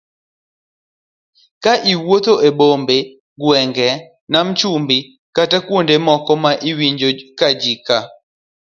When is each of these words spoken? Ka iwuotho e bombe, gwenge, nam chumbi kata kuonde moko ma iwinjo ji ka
Ka 1.63 1.73
iwuotho 1.93 2.33
e 2.47 2.49
bombe, 2.57 2.97
gwenge, 3.41 3.89
nam 4.31 4.47
chumbi 4.59 4.97
kata 5.35 5.57
kuonde 5.65 5.95
moko 6.05 6.31
ma 6.43 6.51
iwinjo 6.69 7.09
ji 7.61 7.73
ka 7.87 7.99